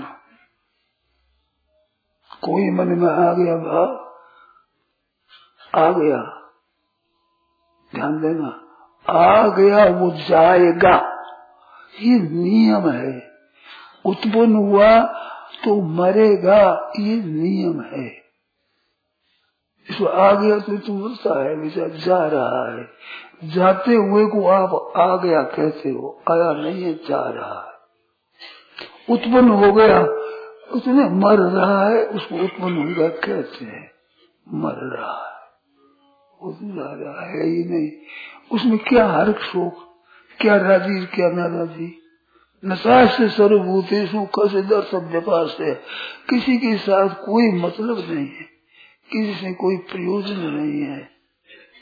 कोई 2.42 2.72
मन 2.72 2.88
में 2.88 3.10
आ 3.10 3.34
गया 3.34 3.56
भाव 3.56 4.08
आ 5.76 5.92
गया। 5.92 6.52
ध्यान 7.96 8.22
देना, 8.22 8.64
आ 9.14 9.48
गया 9.48 9.86
वो 9.86 10.12
जाएगा। 10.12 11.18
ये 12.00 12.20
नियम 12.20 12.90
है। 12.90 13.32
उत्पन्न 14.06 14.56
हुआ 14.56 15.02
तो 15.64 15.82
मरेगा, 15.82 16.92
ये 17.00 17.16
नियम 17.16 17.82
है। 17.82 18.28
इसको 19.90 20.06
आ 20.06 20.32
गया 20.32 20.60
तो 20.60 20.78
तुम 20.78 21.04
मरता 21.04 21.44
है, 21.44 21.70
जा 22.00 22.28
रहा 22.28 22.72
है। 22.72 22.90
जाते 23.44 23.94
हुए 23.94 24.26
को 24.26 24.48
आप 24.48 24.94
आ 24.98 25.16
गया, 25.16 25.42
कहते 25.42 25.90
हो, 25.90 26.22
आया 26.32 26.52
नहीं 26.52 26.84
है, 26.84 26.94
जा 26.94 27.30
रहा 27.30 27.68
है। 27.68 27.78
उत्पन्न 29.16 29.50
हो 29.50 29.74
गया, 29.74 30.02
उसने 30.72 31.10
मर 31.10 31.40
रहा 31.40 31.90
है, 31.90 32.06
उसको 32.06 32.36
उत्पन्न 32.36 32.78
हो 32.78 32.96
गया, 32.96 33.10
कहते 33.10 33.66
हैं, 33.66 33.92
मर 34.54 34.98
रहा 34.98 35.28
है। 35.28 35.38
उसमें 36.42 37.06
रहा 37.06 37.26
है 37.26 37.46
ही 37.46 37.64
नहीं। 37.64 37.92
उसमें 38.52 38.80
क्या 38.80 39.08
हर्क 39.08 39.38
शोक 39.38 39.88
क्या 40.42 40.56
राज़ी, 40.56 41.06
क्या 41.06 41.30
नाराजी? 41.30 42.02
नशा 42.66 43.06
से 43.06 43.30
सर्वभूत 43.30 43.86
कसे 44.40 44.62
दर्शन 44.62 44.98
व्यापार 44.98 45.48
से 45.48 45.74
किसी 46.30 46.58
के 46.58 46.78
साथ 46.78 47.10
कोई 47.10 47.62
मतलब 47.62 47.98
नहीं 47.98 48.28
है, 48.28 48.44
किसी 49.12 49.34
से 49.34 49.54
कोई 49.54 49.78
प्रयोजन 49.78 50.38
नहीं 50.38 50.82
है। 50.82 51.10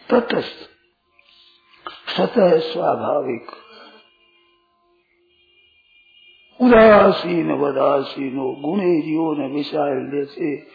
तटस्थ। 0.10 0.75
सतह 1.90 2.58
स्वाभाविक। 2.58 3.48
उदासीन 6.62 7.52
वदासीनो 7.52 8.52
गुणे 8.52 9.02
जीव 9.02 9.34
न 9.34 9.54
विशाल 9.54 10.12
जैसे। 10.14 10.68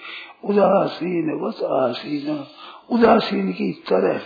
उदासीन 0.44 1.40
वसासीन 1.40 2.44
उदासीन 2.90 3.52
की 3.52 3.72
तरह 3.72 4.20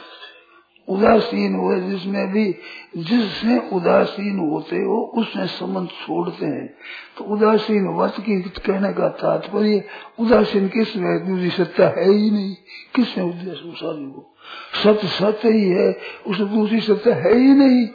उदासीन 0.88 1.54
हुए, 1.54 1.80
जिसमें 1.80 2.32
भी, 2.32 2.54
जिससे 2.96 3.76
उदासीन 3.76 4.38
होते 4.38 4.76
हो, 4.76 5.12
उसमें 5.18 5.46
संबंध 5.46 5.88
छोड़ते 5.88 6.46
हैं। 6.46 6.74
तो 7.18 7.24
उदासीन 7.24 7.88
वत 7.88 8.14
की 8.20 8.42
कहने 8.42 8.92
का 8.92 9.08
तात्पर्य, 9.08 9.84
उदासीन 10.18 10.68
किसमें 10.68 11.26
दूसरी 11.26 11.50
सत्ता 11.50 11.86
है 11.86 12.12
ही 12.12 12.30
नहीं। 12.30 12.54
किसमें 12.96 13.24
उदासीन 13.24 14.12
हो? 14.16 14.34
सत्य 14.84 15.08
सत्य 15.08 15.50
ही 15.50 15.70
है। 15.70 15.98
उसमें 16.26 16.54
दूसरी 16.54 16.80
सत्ता 16.80 17.14
है 17.14 17.34
ही 17.34 17.54
नहीं। 17.54 17.86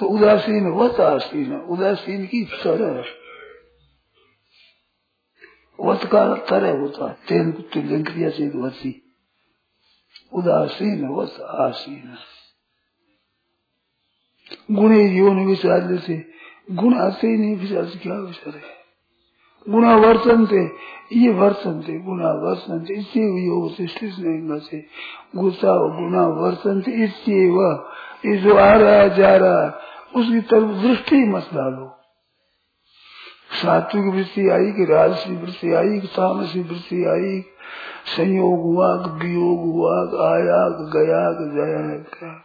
तो 0.00 0.06
उदासीन 0.06 0.70
वत 0.70 1.00
आसीन 1.00 1.52
है 1.52 1.60
उदासीन 1.60 2.26
की 2.26 2.44
तरह। 2.44 3.04
वत 5.86 6.04
का 6.04 6.34
तरह 6.34 6.80
होता 6.80 7.08
है। 7.08 7.16
तेन 7.28 7.52
तुल्य 7.52 8.02
क्रिया 8.02 8.30
से 8.30 8.48
वसी 8.48 9.09
उदासीन 10.32 11.08
वस 11.08 11.40
आसीन 11.40 12.16
गुणे 14.76 15.08
जीवन 15.08 15.44
विचार 15.46 15.96
से 15.98 16.16
गुण 16.70 16.94
आते 16.94 17.26
ही 17.26 17.36
नहीं 17.36 17.56
विचार 17.56 17.84
से 17.84 17.98
क्या 17.98 18.14
विचार 18.14 18.54
है 18.54 18.78
गुणा 19.66 19.94
वर्तन 19.96 20.46
थे, 20.46 20.62
ये 21.16 21.30
वर्तन 21.30 21.80
थे 21.88 21.98
गुणा 22.00 22.30
वर्तन 22.42 22.84
थे, 22.84 22.94
इससे 22.98 23.20
योग 23.46 23.70
से 24.62 24.78
गुस्सा 25.36 25.72
गुणा 25.96 26.26
वर्तन 26.40 26.80
थे, 26.86 26.92
इससे 27.04 27.48
वह 27.50 28.38
जो 28.42 28.56
आ 28.56 28.72
रहा, 28.72 29.06
जा 29.08 29.36
रहा, 29.36 29.66
उसकी 30.16 30.40
तरफ़ 30.40 30.70
दृष्टि 30.82 31.18
मत 31.24 31.48
डालो। 31.54 31.86
सात्विक 33.62 34.14
वृत्ति 34.14 34.48
आई, 34.48 34.72
कि 34.72 34.84
राजसी 34.84 35.36
वृत्ति 35.36 35.72
आई, 35.74 36.00
कि 36.00 36.06
तामसी 36.06 36.60
वृत्ति 36.60 37.04
आई, 37.04 37.40
संयोग 38.06 38.62
हुआ 38.62 38.94
वियोग 38.94 39.60
हुआ 39.72 39.96
आया 40.28 40.62
गया 40.94 41.24
गया 41.54 42.04
क्या 42.04 42.42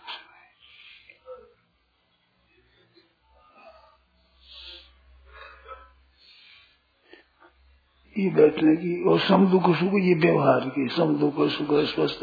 ये 8.16 8.30
बैठने 8.30 8.76
की, 8.76 8.92
और 9.10 9.20
सम 9.20 9.46
दुख 9.48 9.64
सुख, 9.64 9.94
ये 10.02 10.14
व्यवहार 10.14 10.70
की, 10.70 10.88
सम 10.88 11.16
दुख 11.16 11.36
सुख, 11.50 11.68
स्वस्थ 11.72 12.20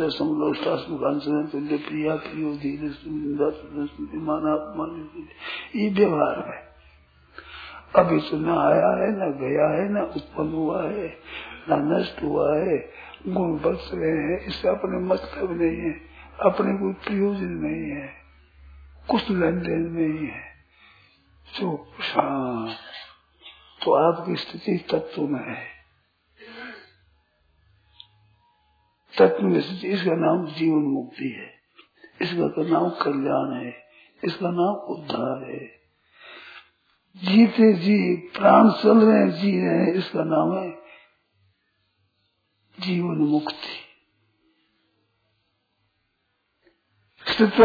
तुल्य 1.52 1.76
प्रिया, 1.76 2.14
प्रियो, 2.16 2.52
धीरे 2.56 2.88
माना 4.18 4.54
ये 5.76 5.88
व्यवहार 5.90 6.38
है। 6.48 6.71
अभी 7.96 8.20
न 8.34 8.48
आया 8.48 8.88
है, 8.88 9.10
न 9.10 9.32
गया 9.40 9.68
है, 9.68 9.88
न 9.88 9.98
उत्पन्न 9.98 10.52
हुआ 10.52 10.82
है, 10.82 11.18
न 11.70 11.92
नष्ट 11.92 12.22
हुआ 12.22 12.56
है। 12.56 12.90
गुण 13.28 13.58
बस 13.58 13.90
रहे 13.94 14.10
हैं 14.10 14.40
इससे 14.40 14.68
अपने 14.68 14.98
मतलब 14.98 15.62
नहीं 15.62 15.76
है, 15.76 15.92
अपने 16.44 16.78
कोई 16.78 16.92
प्रयोजन 16.92 17.48
नहीं 17.48 17.90
है, 17.90 18.12
कुछ 19.10 19.30
लेन 19.30 19.60
देन 19.60 19.82
नहीं 19.82 20.28
है। 20.28 20.52
जो 21.60 21.86
तो 23.84 23.94
आपकी 23.94 24.36
स्थिति 24.36 24.86
तत्व 24.90 25.22
में 25.22 25.48
है। 25.48 25.66
तत्व 29.18 29.44
में 29.44 29.60
स्थिति, 29.60 29.88
इसका 29.88 30.14
नाम 30.14 30.46
जीवन 30.46 30.82
मुक्ति 30.82 31.28
है। 31.28 31.54
इसका 32.22 32.62
नाम 32.62 32.90
कल्याण 32.90 33.64
है। 33.64 33.74
इसका 34.24 34.50
नाम 34.50 34.74
उद्धार 34.74 35.50
है। 35.50 35.81
जीते 37.16 37.72
जी, 37.72 38.16
प्राण 38.16 38.70
चल 38.70 38.98
रहे 38.98 39.30
जी 39.30 39.56
रहे 39.58 39.76
हैं, 39.76 39.94
इसका 39.94 40.24
नाम 40.24 40.58
है 40.58 40.70
जीवन 42.80 43.16
मुक्ति। 43.16 43.78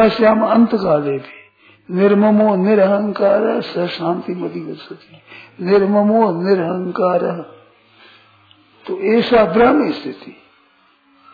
श्याम 0.09 0.45
अंत 0.45 0.75
काले 0.75 1.17
भी। 1.17 1.37
निर्ममो 1.91 2.55
निरहंकार 2.55 3.61
स 3.61 3.77
शांति 3.87 4.35
मती 4.35 4.59
गति 4.59 4.95
निर्ममो 5.65 6.49
निरहंकार। 6.49 7.41
तो 8.87 8.99
ऐसा 8.99 9.45
ब्रह्म 9.45 9.91
स्थिति, 9.91 10.31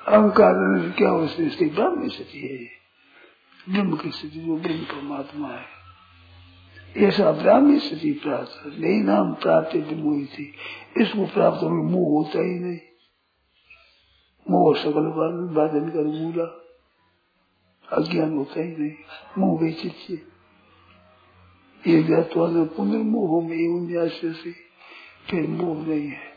अहंकार 0.08 0.90
क्या 0.98 1.10
हो 1.10 1.28
स्थिति? 1.28 1.66
ब्रह्म 1.66 2.08
स्थिति 2.08 2.40
है। 2.40 2.84
ब्रह्म 3.74 3.98
की 3.98 4.12
स्थिति 4.12 4.40
जो 4.40 4.58
ब्रह्म 4.58 4.80
परमात्मा 4.80 5.48
है। 5.48 5.83
ऐसा 6.96 7.32
ब्राह्मी 7.32 7.80
स्थिति 7.80 8.12
प्राप्त 8.24 8.66
नहीं 8.66 9.04
नाम 9.04 9.34
प्राप्त 9.34 9.76
मोही 9.76 10.26
थी 10.26 10.52
इसको 11.02 11.26
प्राप्त 11.26 11.64
होने 11.64 11.84
मुँह 11.84 12.10
होता 12.10 12.40
ही 12.40 12.60
नहीं 12.60 12.80
मोह 14.46 14.76
सकल 14.76 15.08
बाधन 15.56 15.90
कर 15.90 16.06
मूला 16.10 16.46
अज्ञान 17.88 18.38
होता 18.38 18.60
ही 18.62 18.70
नहीं 18.70 18.92
मोह 19.38 19.60
वैचित्य 19.62 20.20
ये 21.84 22.04
ज्ञातवा 22.04 22.64
पुनर्मोह 22.76 23.42
में 23.48 23.90
से 24.34 24.52
फिर 25.30 25.48
मोह 25.48 25.86
नहीं 25.88 26.08
है 26.08 26.32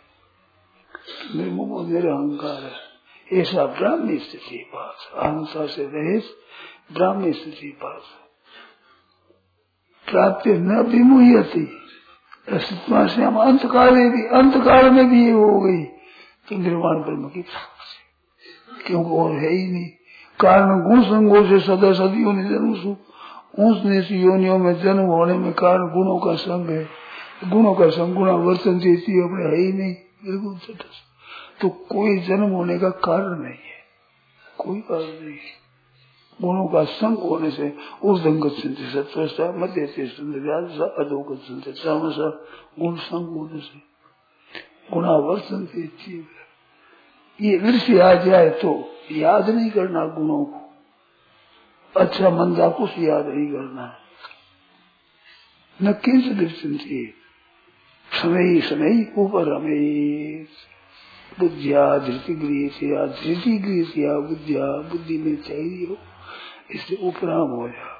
निर्मोह 1.36 1.88
निरहंकार 1.88 2.62
है 2.64 3.40
ऐसा 3.40 3.66
ब्राह्मी 3.78 4.18
स्थिति 4.18 4.64
पास 4.74 5.08
अहंसा 5.14 5.66
से 5.66 5.84
रहित 5.84 6.36
ब्राह्मी 6.92 7.32
स्थिति 7.32 7.70
पास 7.82 8.14
प्राप्ति 10.10 10.50
न 10.50 10.80
विमुहती 10.80 11.78
अस्तित्व 12.52 13.08
से 13.08 13.22
हम 13.22 13.36
अंतकाल 13.36 13.94
में 13.94 14.10
भी, 14.10 14.22
अंतकाल 14.22 14.90
में 14.90 15.10
भी 15.10 15.24
ये 15.24 15.30
हो 15.30 15.60
गई। 15.60 15.84
तो 16.48 16.56
निर्वाण 16.56 17.02
ब्रह्म 17.02 17.28
की 17.28 17.42
प्राप्ति। 17.42 18.86
क्योंकि 18.86 19.10
और 19.10 19.32
है 19.32 19.52
ही 19.52 19.72
नहीं। 19.72 19.88
कारण 20.40 20.82
गुण 20.82 21.02
संगो 21.02 21.46
से 21.46 21.60
सदा 21.60 21.92
सदियों 21.92 22.32
ने 22.32 22.44
जन्म 22.44 22.96
नीच 23.60 24.10
योनियों 24.10 24.58
में 24.58 24.82
जन्म 24.82 25.02
होने 25.02 25.38
में 25.38 25.52
कारण 25.52 25.78
गुणों 25.78 26.18
का 26.18 26.34
संग 26.34 26.70
है। 26.70 26.88
गुणों 27.44 27.74
का 27.74 27.88
संग 27.88 28.14
गुणा 28.14 28.32
वर्तन 28.32 28.78
देती 28.78 29.22
अपने 29.22 29.44
है 29.44 29.56
ही 29.56 29.72
नहीं। 29.72 29.94
बिल्कुल 29.94 30.58
तो 31.60 31.68
कोई 31.68 32.18
जन्म 32.18 32.50
होने 32.50 32.78
का 32.78 32.88
कारण 32.88 33.38
नहीं 33.38 33.52
है। 33.52 33.84
कोई 34.58 34.80
कारण 34.80 35.26
नहीं 35.26 35.34
है। 35.34 35.65
गुणों 36.40 36.66
का 36.68 36.82
संग 36.84 37.18
होने 37.18 37.50
से, 37.50 37.72
उस 38.02 38.20
दंगत 38.20 38.52
सुनते 38.52 38.90
सत्वस्था 38.92 39.44
मध्य 39.58 39.82
अधोगत 41.00 41.40
सुनते 41.42 41.72
तामसा 41.72 42.28
गुण 42.78 42.96
संग 42.96 43.28
होने 43.28 43.60
से। 43.60 43.78
गुणावर्तन 44.92 45.66
ये 47.40 47.52
ईर्ष्य 47.58 48.00
आ 48.00 48.12
जाए 48.14 48.50
तो 48.50 48.72
याद 49.12 49.50
नहीं 49.50 49.70
करना 49.70 50.04
गुणों 50.14 50.44
को। 50.44 50.60
अच्छा 51.94 52.30
मंदा 52.30 52.68
कुछ 52.68 52.98
याद 52.98 53.26
नहीं 53.26 53.46
करना 53.52 53.86
न 55.80 55.92
किंच 56.04 56.26
दर्शन 56.38 56.76
समय 58.08 58.60
समय 58.60 58.94
ऊपर 59.18 59.46
रमेश 59.46 60.48
बुद्धिया 61.40 61.86
धृति 61.98 62.34
गृह 62.34 63.06
धृति 63.06 63.56
गृह 63.58 64.12
बुद्धिया 64.28 64.66
बुद्धि 64.90 65.18
में 65.18 65.36
चाहिए 65.36 65.86
हो। 65.86 65.96
इससे 66.70 66.96
उपराम 67.08 67.50
हो 67.50 67.68
जा 67.68 67.92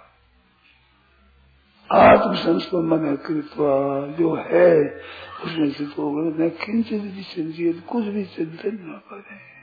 आत्म 1.91 2.35
संस्कृत 2.35 2.85
मन 2.85 3.17
कृपा 3.17 4.07
जो 4.07 4.35
है 4.35 5.01
उसमें 5.45 5.73
गए 6.13 6.47
न 6.47 6.49
किंचित 6.49 7.03
भी 7.03 7.23
चिंतित 7.23 7.87
कुछ 7.89 8.05
भी 8.05 8.25
चिंतन 8.25 8.79
न 8.83 9.01
करे 9.11 9.57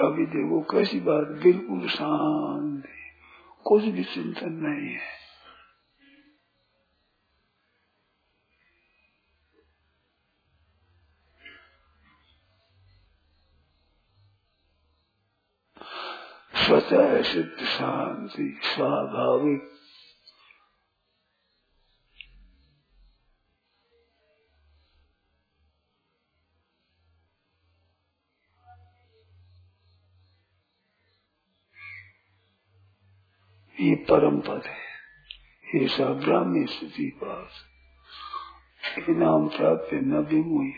अभी 0.00 0.26
देखो, 0.26 0.60
कैसी 0.60 1.00
बात, 1.00 1.26
बिल्कुल 1.26 1.88
शांति। 1.88 2.88
कुछ 3.64 3.84
भी 3.84 4.04
चिंतन 4.04 4.52
नहीं 4.52 4.94
है। 4.94 5.21
स्वतः 16.62 17.22
सिद्ध 17.22 17.64
शांति 17.64 18.60
स्वाभाविक। 18.62 19.72
ये 33.80 33.94
परम 33.94 34.40
पद 34.40 34.62
है। 34.66 34.82
ये 35.80 35.88
सब 35.88 36.20
ब्राह्मी 36.20 36.66
स्थिति 36.66 37.20
पास। 37.24 37.64
नाम 39.08 39.48
प्राप्त 39.48 39.94
न 39.94 40.12
विमुह 40.12 40.72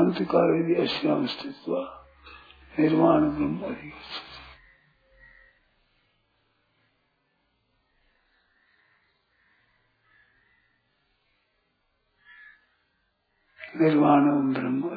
अंत 0.00 0.16
काल 0.22 0.60
यदि 0.60 0.74
अश्याम 0.74 1.26
स्थित 1.26 1.54
निर्माण 2.78 3.28
ब्रह्म 3.30 3.72
निर्वाण 13.80 14.24
ब्रह्म 14.54 14.90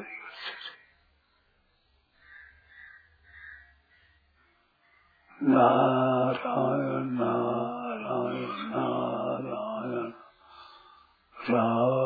नारायण 5.42 7.10
नारायण 7.20 8.48
नारायण 8.72 10.12
राम। 11.36 11.97